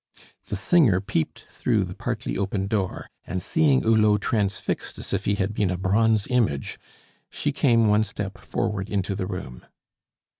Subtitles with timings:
[0.47, 5.35] The singer peeped through the partly open door, and seeing Hulot transfixed as if he
[5.35, 6.79] had been a bronze image,
[7.29, 9.63] she came one step forward into the room.